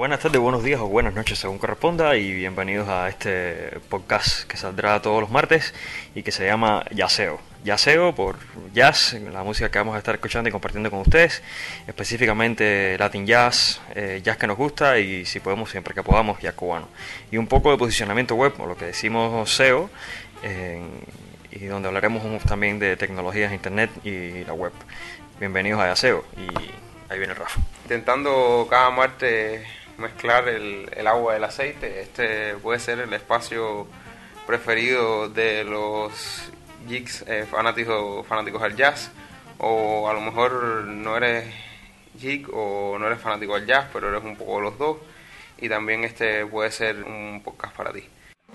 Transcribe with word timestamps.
Buenas 0.00 0.20
tardes, 0.20 0.40
buenos 0.40 0.64
días 0.64 0.80
o 0.80 0.86
buenas 0.86 1.12
noches 1.12 1.38
según 1.38 1.58
corresponda 1.58 2.16
y 2.16 2.32
bienvenidos 2.32 2.88
a 2.88 3.10
este 3.10 3.80
podcast 3.90 4.48
que 4.48 4.56
saldrá 4.56 5.02
todos 5.02 5.20
los 5.20 5.30
martes 5.30 5.74
y 6.14 6.22
que 6.22 6.32
se 6.32 6.46
llama 6.46 6.86
Yaseo. 6.90 7.38
Yaseo 7.64 8.14
por 8.14 8.36
jazz, 8.72 9.12
la 9.30 9.42
música 9.42 9.70
que 9.70 9.76
vamos 9.76 9.94
a 9.94 9.98
estar 9.98 10.14
escuchando 10.14 10.48
y 10.48 10.52
compartiendo 10.52 10.90
con 10.90 11.00
ustedes, 11.00 11.42
específicamente 11.86 12.96
Latin 12.98 13.26
Jazz, 13.26 13.82
eh, 13.94 14.22
jazz 14.24 14.38
que 14.38 14.46
nos 14.46 14.56
gusta 14.56 14.98
y 14.98 15.26
si 15.26 15.38
podemos 15.38 15.70
siempre 15.70 15.92
que 15.92 16.02
podamos 16.02 16.40
jazz 16.40 16.54
cubano. 16.54 16.88
Y 17.30 17.36
un 17.36 17.46
poco 17.46 17.70
de 17.70 17.76
posicionamiento 17.76 18.34
web, 18.36 18.54
o 18.58 18.64
lo 18.64 18.78
que 18.78 18.86
decimos 18.86 19.50
SEO, 19.50 19.90
y 21.50 21.64
donde 21.66 21.88
hablaremos 21.88 22.22
también 22.44 22.78
de 22.78 22.96
tecnologías, 22.96 23.52
internet 23.52 23.90
y 24.02 24.44
la 24.44 24.54
web. 24.54 24.72
Bienvenidos 25.38 25.78
a 25.78 25.88
Yaseo 25.88 26.24
y 26.38 27.12
ahí 27.12 27.18
viene 27.18 27.34
Rafa. 27.34 27.60
Intentando 27.84 28.66
cada 28.70 28.88
martes 28.88 29.60
mezclar 30.00 30.48
el, 30.48 30.90
el 30.96 31.06
agua 31.06 31.34
del 31.34 31.44
aceite, 31.44 32.00
este 32.00 32.56
puede 32.56 32.80
ser 32.80 32.98
el 32.98 33.12
espacio 33.12 33.86
preferido 34.46 35.28
de 35.28 35.62
los 35.62 36.50
geeks 36.88 37.24
eh, 37.28 37.46
fanáticos, 37.48 38.26
fanáticos 38.26 38.62
al 38.62 38.74
jazz, 38.74 39.10
o 39.58 40.08
a 40.08 40.12
lo 40.12 40.20
mejor 40.20 40.84
no 40.86 41.16
eres 41.16 41.46
geek 42.20 42.48
o 42.52 42.96
no 42.98 43.06
eres 43.06 43.20
fanático 43.20 43.54
al 43.54 43.66
jazz, 43.66 43.86
pero 43.92 44.08
eres 44.08 44.24
un 44.24 44.36
poco 44.36 44.60
los 44.60 44.76
dos, 44.78 44.96
y 45.58 45.68
también 45.68 46.04
este 46.04 46.46
puede 46.46 46.70
ser 46.70 47.02
un 47.04 47.42
podcast 47.44 47.76
para 47.76 47.92
ti. 47.92 48.08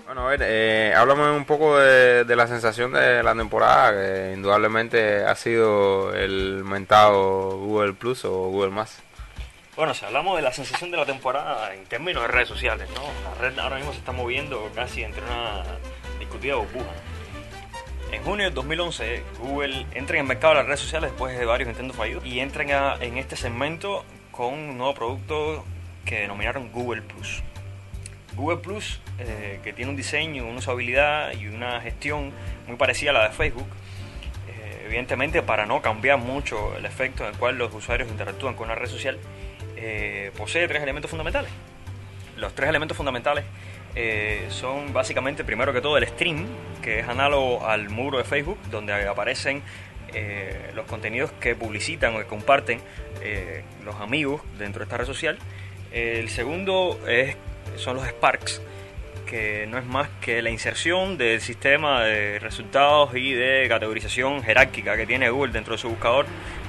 Bueno, 0.04 0.26
a 0.26 0.30
ver, 0.30 0.40
eh, 0.44 0.94
háblame 0.94 1.30
un 1.30 1.44
poco 1.44 1.78
de, 1.78 2.24
la 2.36 2.46
sensación 2.46 2.92
de 2.92 3.22
la 3.22 3.34
temporada, 3.34 3.92
que 3.92 4.34
indudablemente 4.34 5.24
ha 5.24 5.34
sido 5.34 6.14
el 6.14 6.62
mentado 6.62 7.58
Google 7.58 7.94
Plus 7.94 8.24
o 8.24 8.30
Google 8.50 8.70
Más. 8.70 9.02
Bueno, 9.76 9.92
si 9.92 10.06
hablamos 10.06 10.36
de 10.36 10.42
la 10.42 10.54
sensación 10.54 10.90
de 10.90 10.96
la 10.96 11.04
temporada 11.04 11.74
en 11.74 11.84
términos 11.84 12.22
de 12.22 12.28
redes 12.28 12.48
sociales, 12.48 12.88
¿no? 12.94 13.02
La 13.28 13.34
red 13.34 13.58
ahora 13.58 13.76
mismo 13.76 13.92
se 13.92 13.98
está 13.98 14.10
moviendo 14.10 14.70
casi 14.74 15.02
entre 15.02 15.22
una 15.22 15.64
discutida 16.18 16.54
burbuja. 16.54 16.92
En 18.10 18.22
junio 18.22 18.46
de 18.46 18.52
2011, 18.52 19.22
Google 19.38 19.84
entra 19.92 20.16
en 20.16 20.22
el 20.22 20.28
mercado 20.28 20.54
de 20.54 20.60
las 20.60 20.66
redes 20.66 20.80
sociales 20.80 21.10
después 21.10 21.38
de 21.38 21.44
varios 21.44 21.68
intentos 21.68 21.94
fallidos 21.94 22.24
y 22.24 22.40
entra 22.40 22.96
en 23.02 23.18
este 23.18 23.36
segmento 23.36 24.06
con 24.30 24.54
un 24.54 24.78
nuevo 24.78 24.94
producto 24.94 25.66
que 26.06 26.20
denominaron 26.20 26.72
Google 26.72 27.02
Plus. 27.02 27.42
Google 28.34 28.56
Plus, 28.56 28.98
eh, 29.18 29.60
que 29.62 29.74
tiene 29.74 29.90
un 29.90 29.96
diseño, 29.98 30.46
una 30.46 30.60
usabilidad 30.60 31.34
y 31.34 31.48
una 31.48 31.82
gestión 31.82 32.32
muy 32.66 32.76
parecida 32.76 33.10
a 33.10 33.12
la 33.12 33.28
de 33.28 33.34
Facebook, 33.34 33.68
eh, 34.48 34.84
evidentemente 34.86 35.42
para 35.42 35.66
no 35.66 35.82
cambiar 35.82 36.16
mucho 36.16 36.74
el 36.78 36.86
efecto 36.86 37.24
en 37.24 37.34
el 37.34 37.38
cual 37.38 37.58
los 37.58 37.74
usuarios 37.74 38.08
interactúan 38.08 38.54
con 38.54 38.64
una 38.66 38.74
red 38.74 38.88
social, 38.88 39.18
eh, 39.76 40.30
posee 40.36 40.66
tres 40.68 40.82
elementos 40.82 41.10
fundamentales. 41.10 41.50
Los 42.36 42.54
tres 42.54 42.68
elementos 42.68 42.96
fundamentales 42.96 43.44
eh, 43.94 44.46
son 44.50 44.92
básicamente, 44.92 45.44
primero 45.44 45.72
que 45.72 45.80
todo, 45.80 45.96
el 45.96 46.06
stream, 46.06 46.46
que 46.82 47.00
es 47.00 47.08
análogo 47.08 47.66
al 47.66 47.88
muro 47.88 48.18
de 48.18 48.24
Facebook, 48.24 48.58
donde 48.70 48.92
aparecen 49.06 49.62
eh, 50.14 50.70
los 50.74 50.86
contenidos 50.86 51.32
que 51.40 51.54
publicitan 51.54 52.14
o 52.14 52.18
que 52.18 52.26
comparten 52.26 52.80
los 53.84 53.96
amigos 53.96 54.40
dentro 54.56 54.78
de 54.78 54.84
esta 54.84 54.98
red 54.98 55.06
social. 55.06 55.36
El 55.90 56.28
segundo 56.28 57.00
es, 57.08 57.34
son 57.76 57.96
los 57.96 58.06
Sparks, 58.06 58.62
que 59.26 59.66
no 59.68 59.78
es 59.78 59.84
más 59.84 60.08
que 60.20 60.40
la 60.40 60.50
inserción 60.50 61.18
del 61.18 61.40
sistema 61.40 62.04
de 62.04 62.38
resultados 62.38 63.14
y 63.16 63.32
de 63.32 63.66
categorización 63.68 64.42
jerárquica 64.42 64.96
que 64.96 65.06
tiene 65.06 65.28
Google 65.28 65.52
dentro 65.52 65.74
de 65.74 65.78
su 65.78 65.88
buscador 65.88 66.26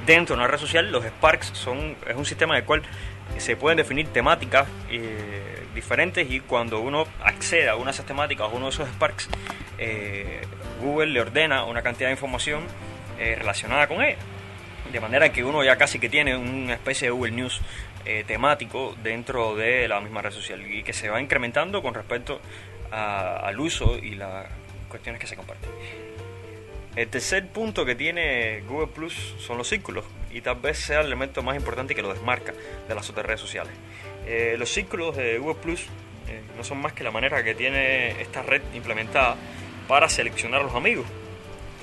dentro 0.07 0.35
de 0.35 0.41
una 0.41 0.47
red 0.47 0.57
social. 0.57 0.91
Los 0.91 1.06
Sparks 1.06 1.51
son, 1.53 1.95
es 2.07 2.16
un 2.16 2.25
sistema 2.25 2.56
en 2.56 2.62
el 2.62 2.66
cual 2.66 2.81
se 3.38 3.56
pueden 3.56 3.78
definir 3.78 4.07
temáticas 4.07 4.68
eh, 4.90 5.63
diferentes 5.75 6.31
y 6.31 6.40
cuando 6.40 6.79
uno 6.79 7.06
accede 7.23 7.69
a 7.69 7.75
una 7.75 7.85
de 7.85 7.91
esas 7.91 8.06
temáticas 8.06 8.47
o 8.47 8.56
uno 8.56 8.66
de 8.66 8.72
esos 8.72 8.90
Sparks, 8.90 9.29
eh, 9.78 10.41
Google 10.81 11.07
le 11.07 11.22
ordena 11.22 11.66
una 11.66 11.84
cantidad 11.84 12.07
de 12.07 12.13
información 12.13 12.63
eh, 13.19 13.35
relacionada 13.38 13.88
con 13.88 14.01
ella. 14.01 14.17
De 14.91 15.00
manera 15.01 15.31
que 15.34 15.44
uno 15.44 15.63
ya 15.63 15.75
casi 15.75 16.00
que 16.00 16.07
tiene 16.07 16.35
una 16.38 16.73
especie 16.73 17.07
de 17.07 17.12
Google 17.12 17.34
News 17.34 17.62
temático 18.25 18.96
dentro 19.03 19.57
de 19.57 19.85
la 19.90 20.00
misma 20.00 20.22
red 20.22 20.31
social 20.31 20.66
y 20.66 20.81
que 20.81 20.94
se 20.94 21.09
va 21.09 21.19
incrementando 21.19 21.81
con 21.81 21.94
respecto 21.94 22.40
al 22.90 23.59
uso 23.59 23.97
y 23.97 24.16
las 24.16 24.46
cuestiones 24.88 25.19
que 25.19 25.28
se 25.28 25.35
comparten. 25.35 25.69
El 26.97 27.09
tercer 27.09 27.47
punto 27.50 27.85
que 27.85 27.94
tiene 27.94 28.63
Google 28.68 28.88
Plus 28.88 29.13
son 29.38 29.59
los 29.59 29.68
círculos 29.68 30.03
y 30.31 30.41
tal 30.41 30.56
vez 30.56 30.80
sea 30.80 31.02
el 31.02 31.06
elemento 31.06 31.44
más 31.44 31.56
importante 31.56 31.94
que 31.94 32.02
lo 32.02 32.12
desmarca 32.12 32.56
de 32.88 32.96
las 32.96 33.08
otras 33.12 33.24
redes 33.24 33.40
sociales. 33.40 33.72
Eh, 34.25 34.56
los 34.58 34.68
círculos 34.68 35.16
de 35.16 35.38
Google 35.38 35.62
Plus 35.62 35.81
eh, 36.28 36.41
no 36.58 36.63
son 36.63 36.80
más 36.80 36.94
que 36.94 37.03
la 37.03 37.12
manera 37.12 37.44
que 37.44 37.53
tiene 37.53 38.19
esta 38.19 38.41
red 38.41 38.63
implementada 38.74 39.35
para 39.88 40.09
seleccionar 40.09 40.62
a 40.62 40.63
los 40.63 40.74
amigos 40.74 41.06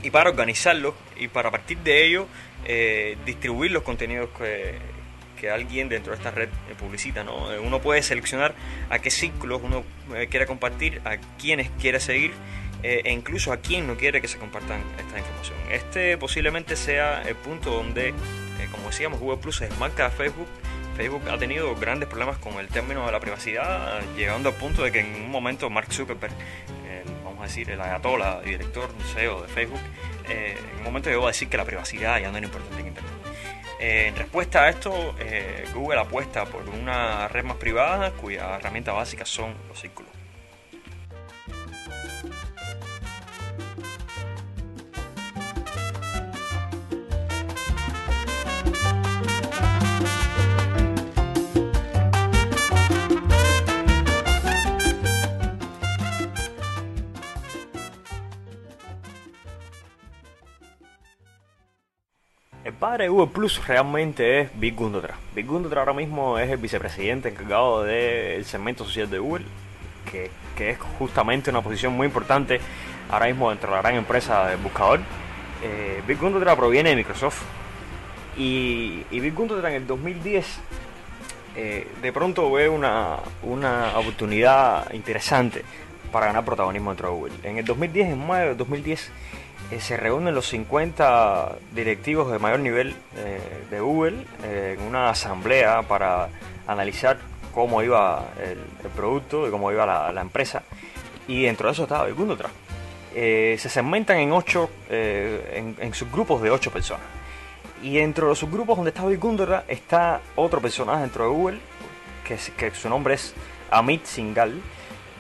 y 0.03 0.11
para 0.11 0.31
organizarlos 0.31 0.95
y 1.17 1.29
para 1.29 1.51
a 1.51 1.53
partir 1.53 1.79
de 1.79 2.05
ello 2.05 2.27
eh, 2.65 3.17
distribuir 3.25 3.71
los 3.71 3.85
contenidos 3.85 4.31
que, 4.37 4.81
que, 5.41 5.49
alguien 5.49 5.89
dentro 5.89 6.11
de 6.11 6.19
esta 6.19 6.33
red 6.33 6.49
publicita. 6.77 7.23
¿no? 7.23 7.51
Uno 7.63 7.81
puede 7.81 8.03
seleccionar 8.03 8.57
a 8.91 8.99
qué 8.99 9.13
círculos 9.13 9.61
uno 9.63 9.85
quiere 10.29 10.47
compartir, 10.47 11.01
a 11.05 11.19
quienes 11.39 11.71
quiere 11.79 12.01
seguir 12.01 12.33
eh, 12.85 13.01
e 13.03 13.13
incluso 13.13 13.51
a 13.51 13.57
quien 13.57 13.87
no 13.87 13.97
quiere 13.97 14.21
que 14.21 14.29
se 14.29 14.37
compartan 14.37 14.83
esta 14.99 15.19
información. 15.19 15.57
Este 15.71 16.19
posiblemente 16.19 16.77
sea 16.77 17.23
el 17.23 17.35
punto 17.35 17.71
donde, 17.71 18.11
eh, 18.11 18.15
como 18.71 18.89
decíamos, 18.89 19.21
Google 19.21 19.39
Plus 19.39 19.57
se 19.57 19.69
desmarca 19.69 20.11
de 20.11 20.15
Facebook. 20.15 20.47
Facebook 20.95 21.23
ha 21.31 21.39
tenido 21.39 21.75
grandes 21.77 22.11
problemas 22.11 22.37
con 22.37 22.61
el 22.61 22.69
término 22.69 23.07
de 23.07 23.13
la 23.13 23.21
privacidad, 23.21 24.03
llegando 24.15 24.51
al 24.51 24.55
punto 24.57 24.83
de 24.85 24.93
que 24.93 25.01
en 25.01 25.15
un 25.15 25.31
momento 25.31 25.71
Mark 25.71 25.91
Zuckerberg, 25.91 26.35
eh, 26.87 27.05
vamos 27.25 27.41
a 27.41 27.45
decir 27.45 27.71
el 27.71 27.81
ayatollah, 27.81 28.43
director 28.43 28.91
CEO 29.15 29.41
de 29.41 29.49
Facebook, 29.49 29.81
en 30.29 30.77
un 30.77 30.85
momento 30.85 31.09
llegó 31.09 31.25
a 31.25 31.29
decir 31.29 31.49
que 31.49 31.57
la 31.57 31.65
privacidad 31.65 32.21
ya 32.21 32.31
no 32.31 32.37
era 32.37 32.47
importante 32.47 32.81
en 32.81 32.89
Internet. 32.89 33.13
en 33.81 34.17
respuesta 34.17 34.63
a 34.63 34.69
esto, 34.69 35.15
Google 35.75 36.01
apuesta 36.01 36.45
por 36.45 36.69
una 36.69 37.29
red 37.29 37.45
más 37.45 37.57
privada 37.57 38.11
cuya 38.13 38.57
herramienta 38.57 38.93
básica 38.93 39.25
son 39.25 39.55
los 39.69 39.81
círculos. 39.81 40.24
Padre 62.95 63.07
de 63.07 63.11
Google 63.11 63.33
Plus 63.33 63.67
realmente 63.67 64.41
es 64.41 64.51
Big 64.55 64.77
Gundotra. 64.77 65.17
Big 65.35 65.47
Gundotra 65.47 65.81
ahora 65.81 65.93
mismo 65.93 66.39
es 66.39 66.49
el 66.49 66.59
vicepresidente 66.59 67.29
encargado 67.29 67.83
del 67.83 68.45
segmento 68.45 68.85
social 68.85 69.11
de 69.11 69.19
Google, 69.19 69.45
que, 70.13 70.31
es 70.71 70.79
justamente 71.01 71.51
una 71.51 71.61
posición 71.61 71.93
muy 71.93 72.07
importante 72.07 72.61
ahora 73.11 73.27
mismo 73.27 73.51
dentro 73.51 73.71
de 73.71 73.75
la 73.75 73.83
gran 73.83 73.97
empresa 73.97 74.47
del 74.47 74.59
buscador. 74.59 75.01
Eh, 75.65 76.03
Big 76.07 76.21
Gundotra 76.21 76.55
proviene 76.55 76.91
de 76.91 76.95
Microsoft 76.95 77.43
y, 78.37 79.03
y 79.11 79.19
Big 79.19 79.35
Gundotra 79.35 79.71
en 79.71 79.75
el 79.75 79.87
2010 79.89 80.61
eh, 81.57 81.89
de 82.01 82.13
pronto 82.13 82.53
ve 82.53 82.69
una, 82.69 83.17
una 83.43 83.99
oportunidad 83.99 84.95
interesante 84.95 85.65
para 86.13 86.27
ganar 86.27 86.45
protagonismo 86.45 86.91
dentro 86.91 87.09
de 87.09 87.15
Google. 87.17 87.35
En 87.43 87.59
el 87.59 87.65
2010, 87.65 88.11
en 88.11 88.25
mayo 88.25 88.47
del 88.51 88.57
2010, 88.57 89.11
eh, 89.71 89.81
se 89.81 89.97
reúnen 89.97 90.35
los 90.35 90.49
50 90.49 91.57
directivos 91.73 92.31
de 92.31 92.39
mayor 92.39 92.61
nivel 92.61 92.95
eh, 93.17 93.41
de 93.71 93.81
Google 93.81 94.25
eh, 94.45 94.77
en 94.79 94.87
una 94.87 95.09
asamblea 95.09 95.83
para 95.83 96.29
analizar 96.67 97.19
cómo 97.53 97.83
iba 97.83 98.27
el, 98.43 98.59
producto 98.91 99.49
y 99.49 99.51
cómo 99.51 99.73
iba 99.73 100.13
la, 100.13 100.21
empresa. 100.21 100.63
Y 101.27 101.45
dentro 101.45 101.69
de 101.69 101.73
eso 101.73 101.85
estaba 101.85 102.05
Bill 102.05 102.15
Gundotra. 102.15 102.51
se 103.15 103.57
segmentan 103.59 104.19
en 104.19 104.33
ocho, 104.33 104.69
en, 104.91 105.95
subgrupos 105.95 106.43
de 106.43 106.51
ocho 106.51 106.71
personas. 106.71 107.07
Y 107.83 107.97
dentro 107.97 108.27
de 108.27 108.31
los 108.33 108.39
subgrupos 108.39 108.77
donde 108.77 108.91
está 108.91 109.07
Bill 109.07 109.19
Gundotra 109.19 109.65
está 109.69 110.21
otro 110.37 110.61
personaje 110.61 111.03
dentro 111.03 111.25
de 111.25 111.31
Google, 111.31 111.59
que, 112.27 112.37
que 112.57 112.75
su 112.75 112.89
nombre 112.89 113.15
es 113.15 113.35
Amit 113.71 114.05
Singhal, 114.05 114.61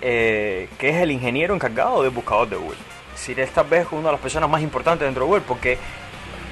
que 0.00 0.68
es 0.80 0.96
el 0.96 1.12
ingeniero 1.12 1.54
encargado 1.54 2.02
del 2.02 2.10
buscador 2.10 2.48
de 2.48 2.56
Google 2.56 2.93
decir, 3.14 3.40
esta 3.40 3.62
vez 3.62 3.86
una 3.90 4.08
de 4.08 4.12
las 4.12 4.20
personas 4.20 4.48
más 4.48 4.62
importantes 4.62 5.06
dentro 5.06 5.24
de 5.24 5.28
Google 5.28 5.44
porque 5.46 5.78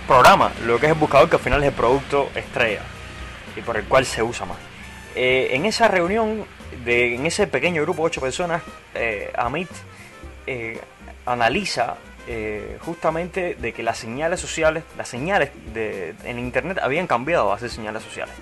programa 0.06 0.52
lo 0.66 0.78
que 0.78 0.86
es 0.86 0.92
el 0.92 0.98
buscador 0.98 1.28
que 1.28 1.36
al 1.36 1.42
final 1.42 1.62
es 1.62 1.68
el 1.68 1.74
producto 1.74 2.30
estrella 2.34 2.82
y 3.56 3.60
por 3.60 3.76
el 3.76 3.84
cual 3.84 4.06
se 4.06 4.22
usa 4.22 4.46
más. 4.46 4.58
Eh, 5.14 5.48
en 5.52 5.66
esa 5.66 5.88
reunión, 5.88 6.44
de, 6.84 7.14
en 7.14 7.26
ese 7.26 7.46
pequeño 7.46 7.82
grupo 7.82 8.02
de 8.02 8.06
ocho 8.06 8.20
personas, 8.20 8.62
eh, 8.94 9.30
Amit 9.36 9.68
eh, 10.46 10.80
analiza 11.26 11.96
justamente 12.80 13.56
de 13.56 13.72
que 13.72 13.82
las 13.82 13.98
señales 13.98 14.38
sociales, 14.38 14.84
las 14.96 15.08
señales 15.08 15.50
de, 15.74 16.14
en 16.22 16.38
Internet 16.38 16.78
habían 16.80 17.08
cambiado 17.08 17.52
a 17.52 17.58
ser 17.58 17.68
señales 17.68 18.04
sociales 18.04 18.32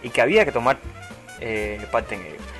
y 0.00 0.10
que 0.10 0.22
había 0.22 0.44
que 0.44 0.52
tomar 0.52 0.78
parte 1.90 2.14
en 2.14 2.20
ello. 2.20 2.55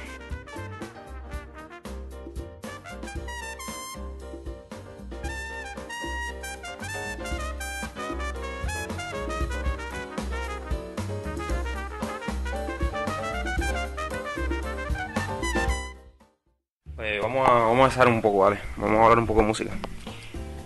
Vamos, 17.27 17.49
a, 17.49 17.53
vamos 17.53 17.85
a 17.85 17.87
hacer 17.87 18.09
un 18.09 18.23
poco, 18.23 18.39
¿vale? 18.39 18.59
Vamos 18.77 18.99
a 18.99 19.03
hablar 19.05 19.19
un 19.19 19.27
poco 19.27 19.41
de 19.41 19.47
música. 19.47 19.71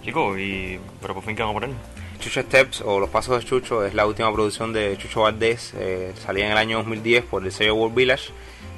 Chicos, 0.02 0.38
y 0.38 0.78
pero 1.00 1.14
por 1.14 1.22
fin 1.22 1.34
que 1.34 1.42
vamos 1.42 1.56
a 1.56 1.60
poner. 1.60 1.76
Chucho 2.20 2.42
Steps 2.42 2.82
o 2.82 3.00
Los 3.00 3.08
Pasos 3.08 3.40
de 3.40 3.48
Chucho 3.48 3.84
es 3.84 3.94
la 3.94 4.06
última 4.06 4.30
producción 4.32 4.72
de 4.74 4.96
Chucho 4.98 5.22
Valdés, 5.22 5.72
eh, 5.74 6.12
salía 6.22 6.44
en 6.46 6.52
el 6.52 6.58
año 6.58 6.76
2010 6.78 7.24
por 7.24 7.44
el 7.44 7.52
sello 7.52 7.74
World 7.76 7.96
Village. 7.96 8.30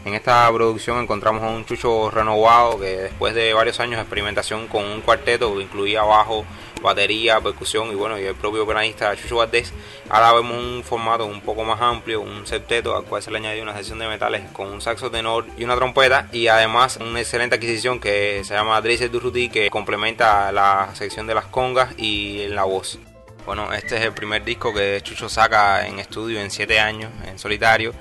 En 0.05 0.15
esta 0.15 0.51
producción 0.53 1.01
encontramos 1.03 1.43
a 1.43 1.49
un 1.49 1.65
Chucho 1.65 2.11
renovado 2.11 2.79
que 2.79 2.97
después 2.99 3.35
de 3.35 3.53
varios 3.53 3.81
años 3.81 3.97
de 3.97 4.03
experimentación 4.03 4.69
con 4.69 4.85
un 4.85 5.01
cuarteto 5.01 5.57
que 5.57 5.63
incluía 5.63 6.03
bajo, 6.03 6.45
batería, 6.83 7.41
percusión 7.41 7.91
y 7.91 7.95
bueno, 7.95 8.19
y 8.19 8.25
el 8.25 8.35
propio 8.35 8.67
pianista 8.67 9.17
Chucho 9.17 9.37
Valdés, 9.37 9.73
ahora 10.11 10.33
vemos 10.33 10.57
un 10.57 10.83
formato 10.85 11.25
un 11.25 11.41
poco 11.41 11.65
más 11.65 11.81
amplio, 11.81 12.21
un 12.21 12.47
septeto 12.47 12.97
al 12.97 13.05
cual 13.05 13.23
se 13.23 13.31
le 13.31 13.39
añadió 13.39 13.63
una 13.63 13.75
sección 13.75 13.99
de 13.99 14.09
metales 14.09 14.43
con 14.53 14.69
un 14.69 14.81
saxo 14.81 15.11
tenor 15.11 15.47
y 15.57 15.65
una 15.65 15.77
trompeta 15.77 16.29
y 16.33 16.49
además 16.49 16.99
una 17.01 17.21
excelente 17.21 17.57
adquisición 17.57 18.01
que 18.01 18.43
se 18.45 18.55
llama 18.55 18.81
Dracer 18.81 19.11
Durruti 19.11 19.49
que 19.49 19.71
complementa 19.71 20.51
la 20.53 20.91
sección 20.95 21.27
de 21.27 21.35
las 21.35 21.47
congas 21.47 21.95
y 21.97 22.49
la 22.49 22.65
voz. 22.65 22.99
Bueno, 23.47 23.73
este 23.73 23.97
es 23.97 24.03
el 24.03 24.13
primer 24.13 24.45
disco 24.45 24.73
que 24.73 25.01
Chucho 25.03 25.29
saca 25.29 25.87
en 25.87 25.99
estudio 25.99 26.41
en 26.41 26.51
7 26.51 26.79
años, 26.79 27.11
en 27.27 27.39
solitario, 27.39 27.93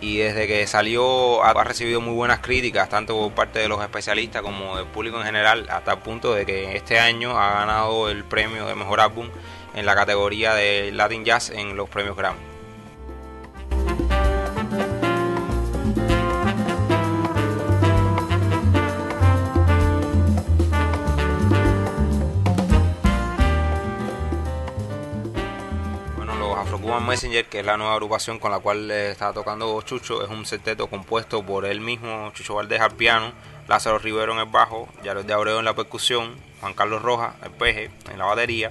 y 0.00 0.18
desde 0.18 0.46
que 0.46 0.66
salió 0.66 1.42
ha 1.44 1.64
recibido 1.64 2.00
muy 2.00 2.14
buenas 2.14 2.40
críticas, 2.40 2.88
tanto 2.88 3.16
por 3.18 3.32
parte 3.32 3.58
de 3.58 3.68
los 3.68 3.82
especialistas 3.82 4.42
como 4.42 4.76
del 4.76 4.86
público 4.86 5.18
en 5.18 5.24
general, 5.24 5.66
hasta 5.70 5.92
el 5.92 5.98
punto 5.98 6.34
de 6.34 6.46
que 6.46 6.76
este 6.76 6.98
año 6.98 7.38
ha 7.38 7.60
ganado 7.60 8.08
el 8.08 8.24
premio 8.24 8.66
de 8.66 8.74
Mejor 8.74 9.00
Álbum 9.00 9.28
en 9.74 9.86
la 9.86 9.94
categoría 9.94 10.54
de 10.54 10.90
Latin 10.92 11.24
Jazz 11.24 11.50
en 11.50 11.76
los 11.76 11.88
premios 11.88 12.16
Grammy. 12.16 12.47
Messenger, 27.08 27.46
que 27.46 27.60
es 27.60 27.66
la 27.66 27.78
nueva 27.78 27.94
agrupación 27.94 28.38
con 28.38 28.50
la 28.50 28.58
cual 28.58 28.90
está 28.90 29.32
tocando 29.32 29.80
Chucho, 29.80 30.22
es 30.22 30.28
un 30.28 30.44
septeto 30.44 30.88
compuesto 30.88 31.42
por 31.42 31.64
él 31.64 31.80
mismo, 31.80 32.30
Chucho 32.34 32.54
Valdés 32.54 32.80
al 32.80 32.92
piano, 32.92 33.32
Lázaro 33.66 33.98
Rivero 33.98 34.34
en 34.34 34.40
el 34.40 34.44
bajo, 34.44 34.88
Yaros 35.02 35.26
de 35.26 35.32
Abreu 35.32 35.58
en 35.58 35.64
la 35.64 35.74
percusión, 35.74 36.36
Juan 36.60 36.74
Carlos 36.74 37.00
Rojas, 37.00 37.34
el 37.42 37.50
peje, 37.50 37.90
en 38.12 38.18
la 38.18 38.26
batería, 38.26 38.68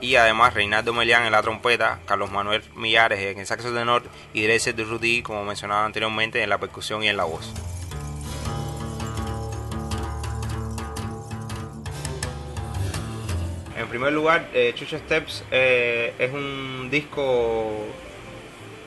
y 0.00 0.16
además 0.16 0.52
Reinaldo 0.52 0.92
Melián 0.92 1.24
en 1.24 1.32
la 1.32 1.40
trompeta, 1.40 2.00
Carlos 2.04 2.30
Manuel 2.30 2.62
Millares 2.76 3.20
en 3.20 3.38
el 3.38 3.46
saxo 3.46 3.72
tenor 3.72 4.02
y 4.34 4.42
Dresser 4.42 4.74
de 4.74 4.84
Rudy, 4.84 5.22
como 5.22 5.42
mencionaba 5.44 5.86
anteriormente, 5.86 6.42
en 6.42 6.50
la 6.50 6.58
percusión 6.58 7.02
y 7.02 7.08
en 7.08 7.16
la 7.16 7.24
voz. 7.24 7.50
Primer 13.90 14.12
lugar, 14.12 14.48
eh, 14.54 14.72
Chucho 14.76 14.96
Steps 14.98 15.44
eh, 15.50 16.14
es 16.16 16.32
un 16.32 16.88
disco 16.92 17.86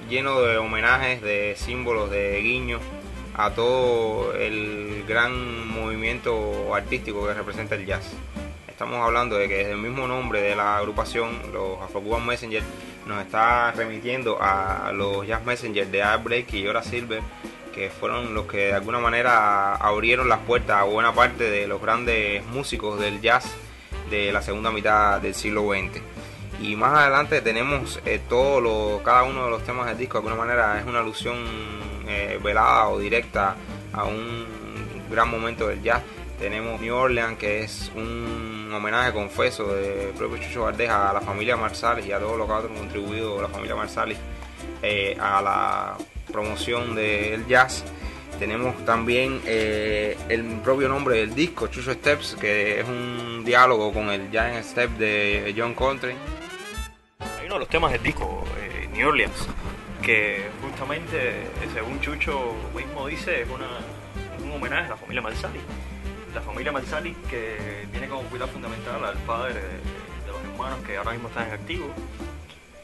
lleno 0.09 0.39
de 0.41 0.57
homenajes, 0.57 1.21
de 1.21 1.55
símbolos, 1.57 2.09
de 2.09 2.39
guiños 2.39 2.81
a 3.35 3.49
todo 3.49 4.33
el 4.33 5.03
gran 5.05 5.67
movimiento 5.67 6.73
artístico 6.73 7.27
que 7.27 7.33
representa 7.33 7.75
el 7.75 7.85
jazz. 7.85 8.13
Estamos 8.65 8.95
hablando 9.01 9.35
de 9.35 9.49
que 9.49 9.57
desde 9.57 9.71
el 9.73 9.77
mismo 9.77 10.07
nombre 10.07 10.41
de 10.41 10.55
la 10.55 10.77
agrupación, 10.77 11.37
los 11.51 11.81
Afro-Cuban 11.81 12.25
Messenger, 12.25 12.63
nos 13.05 13.21
está 13.21 13.71
remitiendo 13.71 14.37
a 14.41 14.93
los 14.93 15.27
Jazz 15.27 15.45
Messengers 15.45 15.91
de 15.91 16.01
Art 16.01 16.23
Blake 16.23 16.57
y 16.57 16.65
Ora 16.65 16.81
Silver, 16.81 17.21
que 17.75 17.89
fueron 17.89 18.33
los 18.33 18.45
que 18.45 18.67
de 18.67 18.73
alguna 18.73 18.99
manera 18.99 19.75
abrieron 19.75 20.29
las 20.29 20.39
puertas 20.39 20.77
a 20.77 20.83
buena 20.83 21.13
parte 21.13 21.43
de 21.49 21.67
los 21.67 21.81
grandes 21.81 22.45
músicos 22.45 22.99
del 23.01 23.19
jazz 23.19 23.53
de 24.09 24.31
la 24.31 24.41
segunda 24.41 24.71
mitad 24.71 25.21
del 25.21 25.33
siglo 25.33 25.69
XX. 25.69 26.01
Y 26.61 26.75
más 26.75 26.93
adelante 26.93 27.41
tenemos 27.41 27.99
eh, 28.05 28.21
todo 28.29 28.61
lo, 28.61 29.01
cada 29.03 29.23
uno 29.23 29.45
de 29.45 29.51
los 29.51 29.63
temas 29.63 29.87
del 29.87 29.97
disco, 29.97 30.13
de 30.13 30.27
alguna 30.27 30.45
manera 30.45 30.79
es 30.79 30.85
una 30.85 30.99
alusión 30.99 31.37
eh, 32.07 32.39
velada 32.41 32.89
o 32.89 32.99
directa 32.99 33.55
a 33.91 34.05
un 34.05 34.45
gran 35.09 35.29
momento 35.29 35.67
del 35.67 35.81
jazz. 35.81 36.01
Tenemos 36.39 36.79
New 36.81 36.95
Orleans, 36.95 37.37
que 37.37 37.63
es 37.63 37.91
un 37.95 38.71
homenaje 38.73 39.13
confeso 39.13 39.73
de 39.73 40.13
propio 40.17 40.37
Chucho 40.37 40.63
Valdés 40.63 40.89
a 40.89 41.13
la 41.13 41.21
familia 41.21 41.55
Marsalis 41.55 42.05
y 42.05 42.11
a 42.11 42.19
todos 42.19 42.37
los 42.37 42.47
que 42.47 42.53
han 42.53 42.75
contribuido 42.75 43.41
la 43.41 43.47
familia 43.47 43.75
Marsalis 43.75 44.17
eh, 44.81 45.15
a 45.19 45.41
la 45.41 45.97
promoción 46.31 46.95
del 46.95 47.45
jazz. 47.47 47.83
Tenemos 48.43 48.83
también 48.83 49.39
eh, 49.45 50.17
el 50.27 50.43
propio 50.59 50.89
nombre 50.89 51.15
del 51.15 51.33
disco, 51.33 51.67
Chucho 51.67 51.93
Steps, 51.93 52.35
que 52.35 52.81
es 52.81 52.85
un 52.85 53.41
diálogo 53.45 53.93
con 53.93 54.09
el 54.09 54.29
Giant 54.31 54.65
Step 54.65 54.89
de 54.97 55.55
John 55.57 55.73
Coltrane. 55.73 56.17
Hay 57.39 57.45
uno 57.45 57.53
de 57.53 57.59
los 57.61 57.69
temas 57.69 57.93
del 57.93 58.03
disco, 58.03 58.43
eh, 58.59 58.89
New 58.91 59.07
Orleans, 59.07 59.47
que 60.01 60.49
justamente, 60.61 61.45
según 61.73 62.01
Chucho 62.01 62.53
mismo 62.75 63.07
dice, 63.07 63.43
es, 63.43 63.49
una, 63.49 63.79
un 64.43 64.51
homenaje 64.51 64.87
a 64.87 64.89
la 64.89 64.97
familia 64.97 65.21
Marsali. 65.21 65.61
La 66.35 66.41
familia 66.41 66.73
Marsali 66.73 67.15
que 67.29 67.87
tiene 67.91 68.09
como 68.09 68.23
cuidado 68.23 68.51
fundamental 68.51 69.05
al 69.05 69.17
padre 69.19 69.53
de, 69.53 70.27
los 70.27 70.43
hermanos 70.43 70.79
que 70.85 70.97
ahora 70.97 71.13
mismo 71.13 71.29
están 71.29 71.47
en 71.47 71.53
activo 71.53 71.85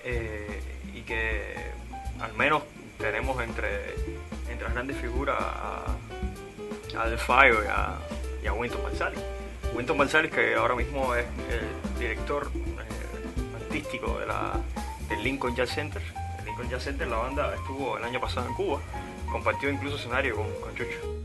eh, 0.06 0.62
y 0.96 1.01
que 1.01 1.54
al 2.22 2.32
menos 2.36 2.63
tenemos 2.98 3.44
entre 3.44 3.96
entre 4.50 4.65
las 4.65 4.74
grandes 4.74 4.98
figuras 4.98 5.38
a, 5.39 5.86
a 6.98 7.10
The 7.10 7.18
Fire 7.18 7.56
y 8.44 8.48
a, 8.48 8.53
Winton 8.53 8.82
Marsalis. 8.84 9.20
Winton 9.74 9.98
Marsalis 9.98 10.32
que 10.32 10.56
ahora 10.56 10.75
mismo 10.75 11.13
es 11.15 11.25
el 11.50 12.00
director 12.00 12.50
eh, 12.56 13.56
artístico 13.56 14.20
de 14.20 14.25
la, 14.25 14.53
del 15.08 15.24
Lincoln 15.24 15.56
Jazz 15.56 15.70
Center. 15.70 16.01
El 16.39 16.46
Lincoln 16.46 16.70
Jazz 16.70 16.84
Center, 16.84 17.08
la 17.08 17.18
banda 17.18 17.53
estuvo 17.56 17.98
el 17.98 18.03
año 18.03 18.20
pasado 18.20 18.48
en 18.48 18.53
Cuba, 18.56 18.79
compartió 19.32 19.70
incluso 19.70 19.98
escenario 19.98 20.36
con, 20.36 20.48
Chucho. 20.75 21.20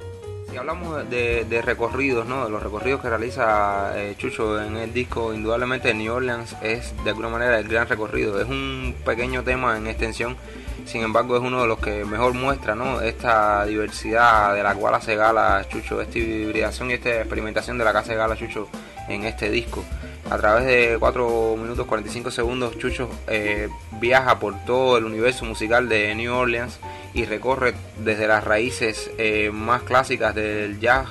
Si 0.51 0.57
hablamos 0.57 1.11
de, 1.11 1.63
recorridos, 1.65 2.27
¿no? 2.27 2.45
de 2.45 2.51
los 2.51 2.63
recorridos 2.63 3.01
que 3.01 3.09
realiza 3.09 3.93
eh, 3.97 4.15
Chucho 4.17 4.63
en 4.63 4.77
el 4.77 4.93
disco, 4.93 5.35
indudablemente 5.35 5.93
New 5.95 6.13
Orleans 6.13 6.55
es 6.63 6.95
de 7.03 7.11
alguna 7.11 7.29
manera 7.29 7.59
el 7.59 7.67
gran 7.67 7.89
recorrido. 7.89 8.41
Es 8.41 8.49
un 8.49 8.95
pequeño 9.05 9.43
tema 9.43 9.77
en 9.77 9.89
extensión 9.89 10.37
sin 10.85 11.03
embargo 11.03 11.37
es 11.37 11.43
uno 11.43 11.63
de 11.63 11.69
los 11.69 11.79
que 11.79 12.05
mejor 12.05 12.35
muestra 12.35 12.77
esta 13.03 13.65
diversidad 13.65 14.55
de 14.55 14.63
la 14.63 14.75
cual 14.75 14.95
hace 14.95 15.17
gala 15.17 15.67
Chucho, 15.69 16.01
esta 16.01 16.19
hibridación 16.19 16.91
y 16.91 16.95
esta 16.95 17.21
experimentación 17.21 17.79
de 17.79 17.85
la 17.85 17.93
que 17.93 17.99
hace 17.99 18.15
gala 18.15 18.37
Chucho 18.37 18.69
en 19.09 19.25
este 19.25 19.51
disco. 19.51 19.85
A 20.31 20.39
través 20.39 20.65
de 20.65 20.97
4 20.99 21.57
minutos 21.57 21.87
45 21.87 22.31
segundos 22.31 22.79
Chucho 22.79 23.11
eh, 23.27 23.69
viaja 24.01 24.39
por 24.39 24.65
todo 24.65 24.97
el 24.97 25.05
universo 25.05 25.45
musical 25.45 25.89
de 25.89 26.15
New 26.15 26.35
Orleans 26.35 26.79
y 27.13 27.25
recorre 27.25 27.75
desde 27.99 28.27
las 28.27 28.43
raíces 28.45 29.11
eh, 29.19 29.51
más 29.53 29.83
clásicas 29.83 30.35
del 30.35 30.81
jazz, 30.81 31.09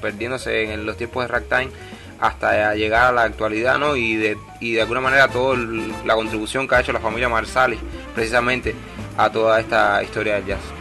perdiéndose 0.00 0.72
en 0.72 0.86
los 0.86 0.96
tiempos 0.96 1.24
de 1.24 1.28
ragtime 1.28 1.70
hasta 2.20 2.74
llegar 2.74 3.08
a 3.08 3.12
la 3.12 3.22
actualidad 3.24 3.78
¿no? 3.78 3.96
y, 3.96 4.16
de, 4.16 4.38
y 4.60 4.72
de 4.72 4.82
alguna 4.82 5.00
manera 5.00 5.28
toda 5.28 5.56
la 6.04 6.14
contribución 6.14 6.66
que 6.66 6.74
ha 6.74 6.80
hecho 6.80 6.92
la 6.92 7.00
familia 7.00 7.28
Marsalis 7.28 7.78
precisamente 8.14 8.74
a 9.16 9.30
toda 9.30 9.60
esta 9.60 10.02
historia 10.02 10.34
del 10.34 10.46
jazz. 10.46 10.75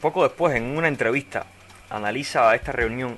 Poco 0.00 0.22
después, 0.22 0.54
en 0.54 0.76
una 0.76 0.88
entrevista, 0.88 1.46
analiza 1.90 2.54
esta 2.54 2.72
reunión 2.72 3.16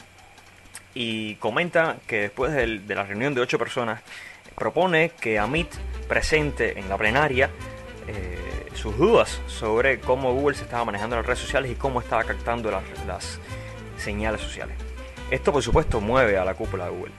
y 0.95 1.35
comenta 1.37 1.97
que 2.07 2.23
después 2.23 2.53
de 2.53 2.95
la 2.95 3.05
reunión 3.05 3.35
de 3.35 3.41
ocho 3.41 3.59
personas, 3.59 4.01
propone 4.55 5.11
que 5.11 5.39
Amit 5.39 5.73
presente 6.09 6.79
en 6.79 6.89
la 6.89 6.97
plenaria 6.97 7.51
eh, 8.09 8.67
sus 8.75 8.97
dudas 8.97 9.41
sobre 9.47 10.01
cómo 10.01 10.33
Google 10.33 10.57
se 10.57 10.65
estaba 10.65 10.85
manejando 10.85 11.17
las 11.17 11.27
redes 11.27 11.39
sociales 11.39 11.71
y 11.71 11.75
cómo 11.75 12.01
estaba 12.01 12.25
captando 12.25 12.71
las 12.71 13.39
señales 13.97 14.41
sociales. 14.41 14.77
Esto, 15.31 15.53
por 15.53 15.63
supuesto, 15.63 16.01
mueve 16.01 16.39
a 16.39 16.45
la 16.45 16.55
cúpula 16.55 16.87
de 16.87 16.91
Google. 16.91 17.13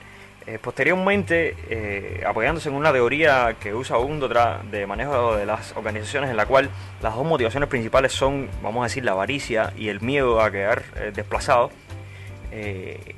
Eh, 0.46 0.58
posteriormente, 0.58 1.54
eh, 1.68 2.24
apoyándose 2.26 2.70
en 2.70 2.74
una 2.74 2.92
teoría 2.92 3.56
que 3.60 3.74
usa 3.74 3.98
Gundotra 3.98 4.62
de 4.70 4.86
manejo 4.86 5.36
de 5.36 5.44
las 5.44 5.76
organizaciones, 5.76 6.30
en 6.30 6.36
la 6.36 6.46
cual 6.46 6.70
las 7.02 7.14
dos 7.14 7.26
motivaciones 7.26 7.68
principales 7.68 8.12
son, 8.12 8.48
vamos 8.62 8.80
a 8.80 8.84
decir, 8.84 9.04
la 9.04 9.12
avaricia 9.12 9.72
y 9.76 9.88
el 9.88 10.00
miedo 10.00 10.40
a 10.40 10.50
quedar 10.50 10.82
eh, 10.96 11.12
desplazado, 11.14 11.70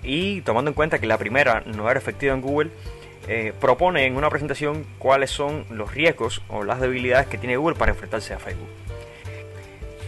y 0.02 0.42
tomando 0.42 0.70
en 0.70 0.74
cuenta 0.74 0.98
que 0.98 1.06
la 1.06 1.16
primera 1.16 1.62
no 1.64 1.88
era 1.88 1.98
efectiva 1.98 2.34
en 2.34 2.42
Google, 2.42 2.70
propone 3.60 4.04
en 4.04 4.16
una 4.16 4.28
presentación 4.28 4.84
cuáles 4.98 5.30
son 5.30 5.64
los 5.70 5.94
riesgos 5.94 6.42
o 6.50 6.64
las 6.64 6.80
debilidades 6.80 7.28
que 7.28 7.38
tiene 7.38 7.56
Google 7.56 7.76
para 7.76 7.92
enfrentarse 7.92 8.34
a 8.34 8.38
Facebook. 8.38 8.68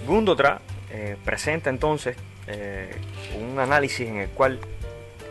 Gundotra 0.07 0.61
presenta 1.25 1.71
entonces 1.71 2.19
un 3.41 3.59
análisis 3.59 4.07
en 4.07 4.19
el 4.19 4.29
cual 4.29 4.61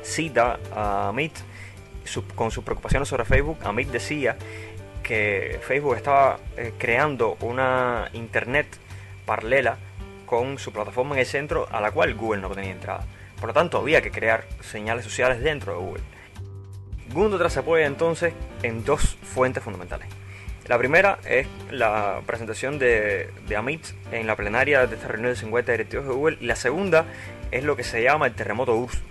cita 0.02 0.58
a 0.76 1.10
Amit 1.10 1.34
con 2.36 2.52
sus 2.52 2.64
preocupaciones 2.64 3.08
sobre 3.08 3.26
Facebook. 3.26 3.58
Amit 3.64 3.90
decía 3.90 4.38
que 5.02 5.60
Facebook 5.62 5.96
estaba 5.96 6.40
eh, 6.58 6.74
creando 6.78 7.38
una 7.42 8.10
internet 8.14 8.68
paralela 9.26 9.78
con 10.26 10.58
su 10.58 10.72
plataforma 10.72 11.16
en 11.16 11.20
el 11.20 11.26
centro 11.26 11.68
a 11.72 11.82
la 11.82 11.92
cual 11.92 12.16
Google 12.16 12.42
no 12.42 12.50
tenía 12.50 12.72
entrada. 12.72 13.06
Por 13.40 13.50
lo 13.50 13.54
tanto, 13.54 13.78
había 13.78 14.02
que 14.02 14.12
crear 14.12 14.46
señales 14.62 15.04
sociales 15.04 15.42
dentro 15.42 15.74
de 15.74 15.80
Google. 15.80 16.04
Gundotra 17.14 17.50
se 17.50 17.60
apoya 17.60 17.86
entonces 17.86 18.34
en 18.64 18.84
dos 18.84 19.18
fuentes 19.22 19.62
fundamentales. 19.62 20.08
La 20.68 20.78
primera 20.78 21.20
es 21.28 21.46
la 21.70 22.22
presentación 22.26 22.80
de, 22.80 23.30
Amit 23.56 23.86
en 24.14 24.26
la 24.26 24.38
plenaria 24.38 24.88
de 24.88 24.96
esta 24.96 25.10
reunión 25.10 25.34
de 25.34 25.40
50 25.40 25.72
directivos 25.74 26.08
de 26.08 26.14
Google 26.14 26.38
y 26.40 26.46
la 26.46 26.56
segunda 26.56 27.06
es 27.52 27.66
lo 27.66 27.76
que 27.76 27.84
se 27.84 28.02
llama 28.02 28.28
el 28.28 28.34
terremoto 28.34 28.74
URSS. 28.76 29.02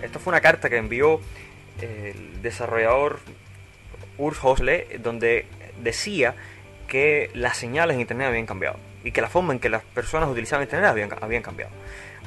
Esta 0.00 0.20
fue 0.20 0.30
una 0.30 0.40
carta 0.40 0.70
que 0.70 0.76
envió 0.76 1.20
el 1.80 2.42
desarrollador 2.42 3.20
Urs 4.18 4.38
Hosle 4.42 4.86
donde 5.02 5.46
decía 5.82 6.34
que 6.88 7.30
las 7.34 7.56
señales 7.56 7.94
en 7.94 8.00
Internet 8.00 8.28
habían 8.28 8.46
cambiado 8.46 8.76
y 9.04 9.12
que 9.12 9.20
la 9.20 9.28
forma 9.28 9.52
en 9.52 9.58
que 9.58 9.68
las 9.68 9.82
personas 9.82 10.28
utilizaban 10.28 10.64
Internet 10.64 10.90
habían, 10.90 11.10
habían 11.20 11.42
cambiado. 11.42 11.72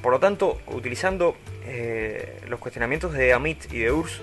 Por 0.01 0.11
lo 0.11 0.19
tanto, 0.19 0.59
utilizando 0.67 1.35
eh, 1.65 2.41
los 2.47 2.59
cuestionamientos 2.59 3.13
de 3.13 3.33
Amit 3.33 3.71
y 3.71 3.79
de 3.79 3.91
Urs, 3.91 4.21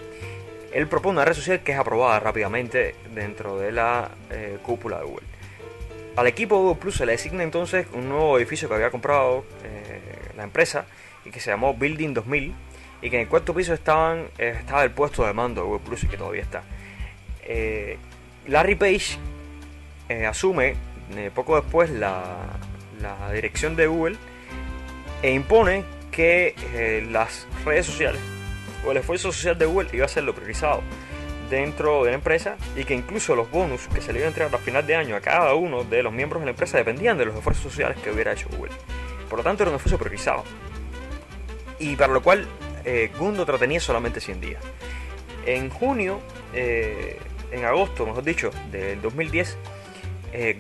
él 0.73 0.87
propone 0.87 1.17
una 1.17 1.25
red 1.25 1.35
social 1.35 1.63
que 1.63 1.73
es 1.73 1.79
aprobada 1.79 2.21
rápidamente 2.21 2.95
dentro 3.15 3.59
de 3.59 3.73
la 3.73 4.11
eh, 4.31 4.59
cúpula 4.63 4.99
de 4.99 5.05
Google. 5.05 5.27
Al 6.17 6.27
equipo 6.27 6.59
Google 6.59 6.81
Plus 6.81 6.97
se 6.97 7.07
le 7.07 7.13
designa 7.13 7.43
entonces 7.43 7.87
un 7.95 8.09
nuevo 8.09 8.37
edificio 8.39 8.69
que 8.69 8.75
había 8.75 8.91
comprado 8.91 9.45
eh, 9.65 10.01
la 10.37 10.45
empresa 10.45 10.87
y 11.25 11.31
que 11.31 11.41
se 11.41 11.51
llamó 11.51 11.75
Building 11.75 12.15
2000 12.15 12.55
y 13.03 13.11
que 13.11 13.17
en 13.17 13.23
el 13.23 13.29
cuarto 13.29 13.53
piso 13.53 13.75
estaban, 13.75 14.29
eh, 14.39 14.57
estaba 14.59 14.85
el 14.85 14.93
puesto 14.93 15.27
de 15.27 15.33
mando 15.33 15.61
de 15.61 15.67
Google 15.67 15.85
Plus 15.85 16.05
y 16.05 16.09
que 16.09 16.17
todavía 16.17 16.43
está. 16.43 16.63
Eh, 17.45 17.99
Larry 18.47 18.77
Page 18.77 19.19
eh, 20.09 20.27
asume 20.27 20.77
eh, 21.17 21.31
poco 21.35 21.61
después 21.61 21.91
la, 21.91 22.23
la 23.01 23.33
dirección 23.33 23.77
de 23.77 23.87
Google 23.87 24.17
e 25.23 25.33
impone 25.33 25.85
que 26.11 26.55
eh, 26.75 27.07
las 27.11 27.47
redes 27.65 27.87
sociales 27.87 28.21
o 28.85 28.91
el 28.91 28.99
esfuerzo 28.99 29.33
social 29.33 29.59
de 29.59 29.67
Google 29.67 29.89
iba 29.93 30.05
a 30.05 30.09
ser 30.09 30.25
lo 30.25 30.35
priorizado 30.35 30.83
dentro 31.51 32.05
de 32.05 32.11
la 32.11 32.17
empresa 32.17 32.57
y 32.77 32.85
que 32.85 32.95
incluso 32.95 33.37
los 33.37 33.51
bonus 33.51 33.87
que 33.89 34.01
se 34.01 34.13
le 34.13 34.21
iban 34.21 34.27
a 34.27 34.29
entregar 34.29 34.55
a 34.55 34.59
final 34.59 34.87
de 34.87 34.97
año 34.97 35.17
a 35.17 35.21
cada 35.21 35.55
uno 35.55 35.85
de 35.85 36.03
los 36.03 36.13
miembros 36.13 36.41
de 36.41 36.47
la 36.47 36.51
empresa 36.51 36.79
dependían 36.79 37.19
de 37.19 37.27
los 37.27 37.37
esfuerzos 37.37 37.63
sociales 37.63 37.99
que 38.03 38.11
hubiera 38.11 38.33
hecho 38.33 38.49
Google. 38.57 38.73
Por 39.29 39.39
lo 39.39 39.45
tanto, 39.45 39.63
era 39.63 39.71
un 39.71 39.77
esfuerzo 39.77 39.99
priorizado. 39.99 40.45
Y 41.79 41.97
para 41.97 42.13
lo 42.13 42.23
cual 42.23 42.47
eh, 42.85 43.11
tenía 43.59 43.81
solamente 43.81 44.21
100 44.21 44.41
días. 44.41 44.63
En 45.47 45.71
junio, 45.71 46.21
eh, 46.55 47.19
en 47.51 47.65
agosto, 47.65 48.07
mejor 48.07 48.25
dicho, 48.25 48.51
del 48.71 49.01
2010, 49.03 49.57
eh, 50.35 50.57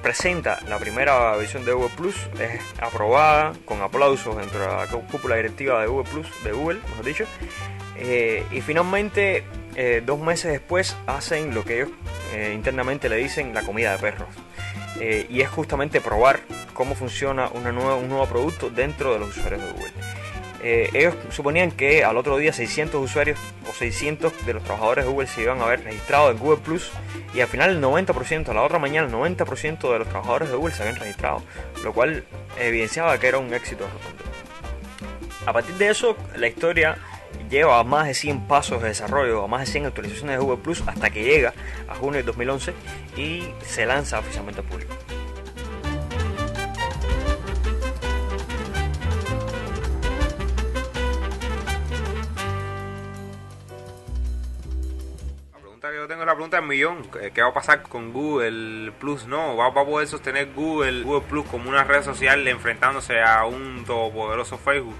presenta 0.00 0.60
la 0.68 0.78
primera 0.78 1.34
versión 1.36 1.64
de 1.64 1.72
Google 1.72 1.90
Plus, 1.96 2.14
es 2.38 2.60
aprobada 2.80 3.52
con 3.64 3.80
aplausos 3.82 4.36
dentro 4.36 4.60
de 4.60 4.66
la 4.66 4.86
cúpula 4.86 5.34
directiva 5.34 5.80
de 5.80 5.88
Google 5.88 6.04
de 6.44 6.52
mejor 6.52 7.04
dicho, 7.04 7.24
eh, 7.96 8.44
y 8.52 8.60
finalmente 8.60 9.42
eh, 9.74 10.02
dos 10.06 10.20
meses 10.20 10.52
después 10.52 10.96
hacen 11.06 11.52
lo 11.52 11.64
que 11.64 11.82
ellos 11.82 11.90
internamente 12.54 13.08
le 13.08 13.16
dicen 13.16 13.52
la 13.54 13.62
comida 13.62 13.92
de 13.92 13.98
perros, 13.98 14.28
y 15.00 15.40
es 15.40 15.48
justamente 15.48 16.00
probar 16.00 16.40
cómo 16.74 16.94
funciona 16.94 17.48
un 17.48 17.64
nuevo 17.64 18.26
producto 18.26 18.70
dentro 18.70 19.14
de 19.14 19.18
los 19.18 19.36
usuarios 19.36 19.62
de 19.62 19.72
Google. 19.72 19.92
Eh, 20.62 20.90
ellos 20.92 21.14
suponían 21.30 21.70
que 21.70 22.02
al 22.04 22.16
otro 22.16 22.36
día 22.36 22.52
600 22.52 23.00
usuarios 23.02 23.38
o 23.68 23.72
600 23.72 24.44
de 24.44 24.54
los 24.54 24.64
trabajadores 24.64 25.04
de 25.04 25.10
Google 25.10 25.28
se 25.28 25.42
iban 25.42 25.60
a 25.60 25.64
haber 25.64 25.84
registrado 25.84 26.30
en 26.30 26.38
Google 26.38 26.58
Plus 26.58 26.90
y 27.32 27.40
al 27.40 27.48
final 27.48 27.70
el 27.70 27.82
90%, 27.82 28.48
a 28.48 28.54
la 28.54 28.62
otra 28.62 28.78
mañana 28.78 29.06
el 29.06 29.12
90% 29.36 29.92
de 29.92 29.98
los 29.98 30.08
trabajadores 30.08 30.48
de 30.48 30.56
Google 30.56 30.74
se 30.74 30.82
habían 30.82 30.96
registrado, 30.98 31.42
lo 31.84 31.92
cual 31.92 32.24
evidenciaba 32.58 33.18
que 33.18 33.28
era 33.28 33.38
un 33.38 33.54
éxito 33.54 33.84
rotundo. 33.84 34.24
A 35.46 35.52
partir 35.52 35.76
de 35.76 35.88
eso, 35.88 36.16
la 36.36 36.48
historia 36.48 36.98
lleva 37.48 37.78
a 37.78 37.84
más 37.84 38.06
de 38.06 38.14
100 38.14 38.46
pasos 38.46 38.82
de 38.82 38.88
desarrollo, 38.88 39.44
a 39.44 39.46
más 39.46 39.60
de 39.60 39.66
100 39.66 39.86
actualizaciones 39.86 40.36
de 40.36 40.44
Google 40.44 40.62
Plus 40.62 40.82
hasta 40.86 41.10
que 41.10 41.22
llega 41.22 41.54
a 41.88 41.94
junio 41.94 42.18
de 42.18 42.24
2011 42.24 42.74
y 43.16 43.44
se 43.62 43.86
lanza 43.86 44.18
oficialmente 44.18 44.60
al 44.60 44.66
público. 44.66 44.94
Millón. 56.66 57.02
¿Qué 57.10 57.30
qué 57.30 57.42
va 57.42 57.48
a 57.48 57.54
pasar 57.54 57.82
con 57.82 58.12
Google 58.12 58.92
Plus? 58.98 59.26
No, 59.26 59.56
va, 59.56 59.70
va 59.70 59.82
a 59.82 59.84
poder 59.86 60.08
sostener 60.08 60.52
Google, 60.54 61.02
Google 61.02 61.26
Plus 61.28 61.46
como 61.46 61.68
una 61.68 61.84
red 61.84 62.02
social 62.02 62.46
enfrentándose 62.48 63.20
a 63.20 63.44
un 63.44 63.84
todopoderoso 63.86 64.58
Facebook. 64.58 64.94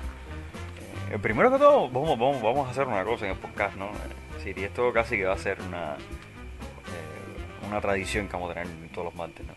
Eh, 1.11 1.19
primero 1.19 1.51
que 1.51 1.59
todo, 1.59 1.89
vamos, 1.89 2.19
vamos, 2.19 2.43
vamos 2.43 2.69
a 2.69 2.71
hacer 2.71 2.87
una 2.87 3.03
cosa 3.05 3.25
en 3.25 3.33
el 3.33 3.39
podcast, 3.39 3.77
¿no? 3.77 3.87
Eh, 3.87 4.43
sí, 4.43 4.53
y 4.57 4.65
esto 4.65 4.93
casi 4.93 5.17
que 5.17 5.25
va 5.25 5.35
a 5.35 5.39
ser 5.39 5.59
una, 5.63 5.95
eh, 5.95 7.67
una 7.67 7.81
tradición 7.81 8.27
que 8.27 8.35
vamos 8.35 8.51
a 8.51 8.55
tener 8.55 8.69
todos 8.93 9.07
los 9.07 9.15
martes, 9.15 9.47
¿no? 9.47 9.55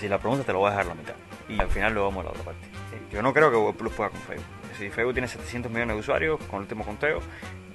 Si 0.00 0.08
la 0.08 0.18
pregunta 0.18 0.44
te 0.44 0.52
lo 0.52 0.60
voy 0.60 0.68
a 0.68 0.70
dejar 0.70 0.86
a 0.86 0.88
la 0.88 0.94
mitad 0.94 1.14
y 1.48 1.60
al 1.60 1.68
final 1.68 1.94
lo 1.94 2.04
vamos 2.04 2.22
a 2.22 2.24
la 2.24 2.30
otra 2.30 2.44
parte. 2.44 2.66
Eh, 2.66 3.02
Yo 3.12 3.22
no 3.22 3.32
creo 3.32 3.50
que 3.50 3.56
Google 3.56 3.74
Plus 3.78 3.92
pueda 3.92 4.10
con 4.10 4.20
Facebook. 4.20 4.46
Si 4.78 4.88
Facebook 4.88 5.12
tiene 5.12 5.28
700 5.28 5.70
millones 5.70 5.94
de 5.96 6.00
usuarios 6.00 6.40
con 6.44 6.56
el 6.56 6.62
último 6.62 6.84
conteo 6.84 7.20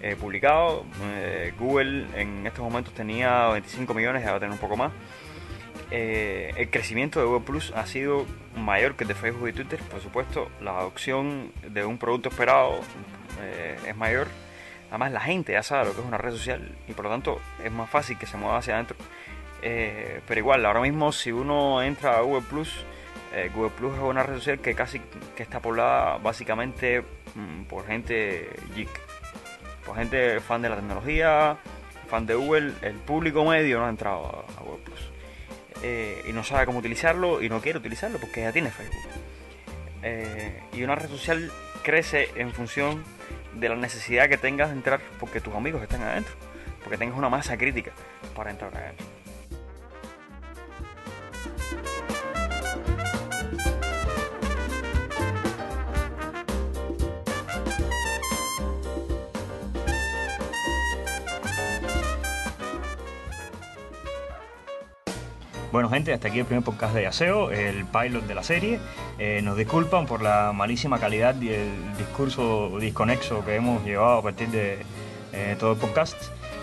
eh, 0.01 0.15
publicado, 0.15 0.85
eh, 1.15 1.53
Google 1.57 2.05
en 2.15 2.45
estos 2.45 2.63
momentos 2.63 2.93
tenía 2.93 3.47
25 3.47 3.93
millones 3.95 4.21
y 4.23 4.25
va 4.25 4.35
a 4.35 4.39
tener 4.39 4.51
un 4.51 4.59
poco 4.59 4.77
más. 4.77 4.91
Eh, 5.89 6.53
el 6.55 6.69
crecimiento 6.69 7.19
de 7.19 7.25
Google 7.25 7.45
Plus 7.45 7.71
ha 7.75 7.85
sido 7.87 8.25
mayor 8.55 8.95
que 8.95 9.05
el 9.05 9.07
de 9.07 9.15
Facebook 9.15 9.49
y 9.49 9.53
Twitter. 9.53 9.79
Por 9.79 10.01
supuesto, 10.01 10.49
la 10.61 10.77
adopción 10.77 11.51
de 11.67 11.83
un 11.83 11.97
producto 11.97 12.29
esperado 12.29 12.79
es 13.85 13.95
mayor. 13.95 14.27
Además, 14.89 15.11
la 15.11 15.21
gente 15.21 15.53
ya 15.53 15.63
sabe 15.63 15.85
lo 15.85 15.93
que 15.93 16.01
es 16.01 16.07
una 16.07 16.17
red 16.17 16.31
social 16.31 16.75
y 16.87 16.93
por 16.93 17.05
lo 17.05 17.11
tanto 17.11 17.39
es 17.63 17.71
más 17.71 17.89
fácil 17.89 18.17
que 18.17 18.25
se 18.25 18.37
mueva 18.37 18.57
hacia 18.57 18.75
adentro. 18.75 18.97
Pero 19.61 20.39
igual, 20.39 20.65
ahora 20.65 20.81
mismo, 20.81 21.11
si 21.11 21.31
uno 21.31 21.81
entra 21.81 22.17
a 22.17 22.21
Google 22.21 22.45
Plus, 22.49 22.83
Google 23.53 23.71
Plus 23.77 23.93
es 23.95 24.01
una 24.01 24.23
red 24.23 24.35
social 24.35 24.59
que 24.59 24.73
casi 24.73 24.99
que 25.35 25.43
está 25.43 25.59
poblada 25.59 26.17
básicamente 26.17 27.03
mm, 27.35 27.63
por 27.65 27.85
gente 27.85 28.49
geek, 28.75 29.06
por 29.87 29.95
gente 29.95 30.39
fan 30.41 30.61
de 30.61 30.69
la 30.69 30.75
tecnología, 30.75 31.57
fan 32.09 32.25
de 32.25 32.35
Google. 32.35 32.73
El 32.81 32.95
público 32.95 33.45
medio 33.45 33.79
no 33.79 33.85
ha 33.85 33.89
entrado 33.89 34.25
a, 34.25 34.59
a 34.59 34.63
Google 34.63 34.83
Plus 34.83 35.09
eh, 35.81 36.23
y 36.27 36.33
no 36.33 36.43
sabe 36.43 36.65
cómo 36.65 36.79
utilizarlo 36.79 37.41
y 37.41 37.49
no 37.49 37.61
quiere 37.61 37.79
utilizarlo 37.79 38.19
porque 38.19 38.41
ya 38.41 38.51
tiene 38.51 38.69
Facebook. 38.69 39.09
Eh, 40.03 40.61
y 40.73 40.83
una 40.83 40.95
red 40.95 41.09
social 41.09 41.51
crece 41.83 42.29
en 42.35 42.51
función 42.51 43.03
de 43.55 43.69
la 43.69 43.75
necesidad 43.75 44.27
que 44.29 44.37
tengas 44.37 44.69
de 44.69 44.75
entrar 44.75 44.99
porque 45.19 45.41
tus 45.41 45.55
amigos 45.55 45.81
están 45.81 46.01
adentro, 46.01 46.33
porque 46.83 46.97
tengas 46.97 47.17
una 47.17 47.29
masa 47.29 47.57
crítica 47.57 47.91
para 48.35 48.51
entrar 48.51 48.75
adentro. 48.75 49.16
Bueno, 65.77 65.91
gente, 65.91 66.11
hasta 66.11 66.29
aquí 66.29 66.39
el 66.39 66.45
primer 66.45 66.63
podcast 66.63 66.95
de 66.95 67.05
Aseo, 67.05 67.51
el 67.51 67.85
pilot 67.85 68.25
de 68.25 68.33
la 68.33 68.41
serie. 68.41 68.79
Eh, 69.19 69.41
nos 69.43 69.55
disculpan 69.55 70.07
por 70.07 70.23
la 70.23 70.51
malísima 70.51 70.99
calidad 70.99 71.39
y 71.39 71.49
el 71.49 71.95
discurso 71.99 72.79
disconexo 72.79 73.45
que 73.45 73.53
hemos 73.53 73.85
llevado 73.85 74.17
a 74.17 74.23
partir 74.23 74.47
de 74.47 74.79
eh, 75.33 75.55
todo 75.59 75.73
el 75.73 75.77
podcast. 75.77 76.15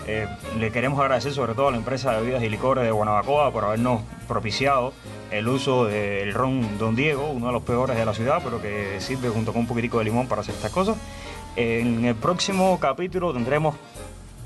Eh, 0.05 0.27
le 0.59 0.69
queremos 0.69 0.99
agradecer 0.99 1.31
sobre 1.31 1.53
todo 1.53 1.69
a 1.69 1.71
la 1.71 1.77
empresa 1.77 2.11
de 2.11 2.23
bebidas 2.23 2.43
y 2.43 2.49
licores 2.49 2.83
de 2.83 2.91
Guanabacoa 2.91 3.53
por 3.53 3.63
habernos 3.63 4.01
propiciado 4.27 4.91
el 5.31 5.47
uso 5.47 5.85
del 5.85 6.33
ron 6.33 6.77
Don 6.77 6.93
Diego, 6.97 7.29
uno 7.29 7.47
de 7.47 7.53
los 7.53 7.63
peores 7.63 7.95
de 7.95 8.05
la 8.05 8.13
ciudad, 8.13 8.41
pero 8.43 8.61
que 8.61 8.99
sirve 8.99 9.29
junto 9.29 9.53
con 9.53 9.61
un 9.61 9.67
poquitico 9.67 9.99
de 9.99 10.03
limón 10.03 10.27
para 10.27 10.41
hacer 10.41 10.55
estas 10.55 10.73
cosas. 10.73 10.97
En 11.55 12.03
el 12.03 12.15
próximo 12.15 12.77
capítulo 12.81 13.31
tendremos, 13.31 13.75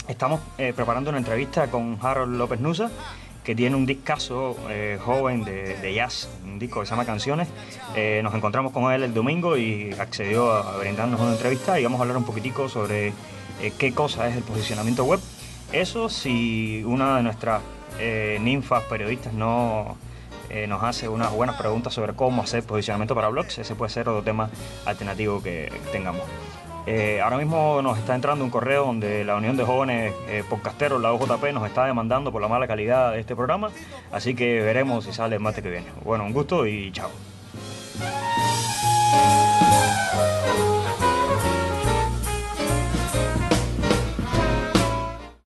estamos 0.08 0.42
preparando 0.76 1.10
una 1.10 1.18
entrevista 1.18 1.72
con 1.72 1.98
Harold 2.00 2.38
López 2.38 2.60
Nusa 2.60 2.92
que 3.50 3.56
tiene 3.56 3.76
un 3.76 3.88
discazo 3.88 4.56
eh, 4.70 5.00
joven 5.04 5.44
de, 5.44 5.92
jazz, 5.92 6.30
un 6.46 6.60
disco 6.60 6.82
que 6.82 6.86
se 6.86 6.92
llama 6.92 7.04
Canciones. 7.04 7.48
Eh, 7.96 8.22
nos 8.22 8.36
encontramos 8.36 8.72
con 8.72 8.94
él 8.94 9.02
el 9.02 9.12
domingo 9.12 9.58
y 9.58 9.92
accedió 9.98 10.52
a 10.52 10.78
brindarnos 10.78 11.20
una 11.20 11.32
entrevista 11.32 11.80
y 11.80 11.84
vamos 11.84 12.00
a 12.00 12.04
hablar 12.04 12.18
un 12.18 12.26
poquitico 12.26 12.70
sobre 12.70 13.08
eh, 13.08 13.74
qué 13.76 13.92
cosa 13.92 14.28
es 14.28 14.38
el 14.38 14.44
posicionamiento 14.44 15.04
web. 15.04 15.20
Eso 15.72 16.10
si 16.10 16.84
una 16.86 17.18
de 17.18 17.24
nuestras 17.24 17.64
ninfas 18.40 18.84
periodistas 18.84 19.34
no 19.34 19.98
nos 20.68 20.84
hace 20.84 21.10
unas 21.10 21.34
buenas 21.34 21.56
preguntas 21.56 21.92
sobre 21.92 22.14
cómo 22.14 22.44
hacer 22.44 22.62
posicionamiento 22.62 23.16
para 23.16 23.30
blogs, 23.30 23.58
ese 23.58 23.74
puede 23.74 23.92
ser 23.92 24.08
otro 24.10 24.22
tema 24.22 24.52
alternativo 24.86 25.42
que 25.42 25.72
tengamos. 25.92 26.22
Eh, 26.86 27.22
ahora 27.22 27.38
mismo 27.38 27.82
nos 27.82 27.98
está 27.98 28.16
entrando 28.16 28.44
un 28.44 28.50
correo 28.50 28.86
donde 28.86 29.24
la 29.24 29.36
Unión 29.36 29.58
de 29.58 29.64
Jóvenes 29.64 30.14
eh, 30.28 30.44
Podcasteros, 30.50 31.02
la 31.02 31.14
OJP, 31.14 31.54
nos 31.54 31.68
está 31.68 31.86
demandando 31.86 32.32
por 32.32 32.42
la 32.42 32.48
mala 32.48 32.68
calidad 32.68 33.12
de 33.12 33.20
este 33.20 33.36
programa, 33.36 33.70
así 34.12 34.34
que 34.36 34.62
veremos 34.62 35.06
si 35.06 35.14
sale 35.14 35.36
el 35.36 35.42
martes 35.42 35.64
que 35.64 35.70
viene. 35.70 35.88
Bueno, 36.04 36.26
un 36.26 36.34
gusto 36.34 36.66
y 36.66 36.92
chao. 36.92 37.10